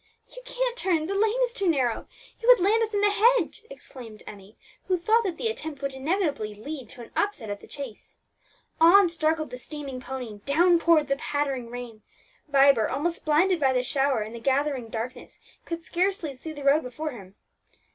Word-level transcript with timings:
"You 0.35 0.41
can't 0.45 0.75
turn, 0.75 1.05
the 1.05 1.13
lane 1.13 1.39
is 1.43 1.53
too 1.53 1.67
narrow; 1.69 2.07
you 2.41 2.47
would 2.47 2.59
land 2.59 2.81
us 2.81 2.95
in 2.95 3.01
the 3.01 3.11
hedge!" 3.11 3.61
exclaimed 3.69 4.23
Emmie, 4.25 4.57
who 4.87 4.97
thought 4.97 5.23
that 5.25 5.37
the 5.37 5.47
attempt 5.47 5.83
would 5.83 5.93
inevitably 5.93 6.55
lead 6.55 6.89
to 6.89 7.03
an 7.03 7.11
upset 7.15 7.51
of 7.51 7.59
the 7.59 7.69
chaise. 7.69 8.17
On 8.79 9.09
struggled 9.09 9.51
the 9.51 9.59
steaming 9.59 9.99
pony, 9.99 10.39
down 10.43 10.79
poured 10.79 11.07
the 11.07 11.17
pattering 11.17 11.69
rain; 11.69 12.01
Vibert, 12.47 12.89
almost 12.89 13.25
blinded 13.25 13.59
by 13.59 13.73
the 13.73 13.83
shower 13.83 14.21
and 14.21 14.33
the 14.33 14.39
gathering 14.39 14.87
darkness, 14.87 15.37
could 15.65 15.83
scarcely 15.83 16.35
see 16.35 16.51
the 16.51 16.63
road 16.63 16.81
before 16.81 17.11
him. 17.11 17.35